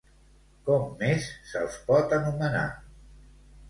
Com 0.69 0.87
més 1.03 1.29
se'ls 1.53 1.79
pot 1.93 2.19
anomenar? 2.21 2.69